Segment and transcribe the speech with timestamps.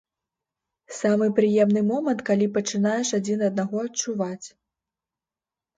[0.99, 4.47] Самы прыемны момант, калі пачынаеш адзін аднаго адчуваць.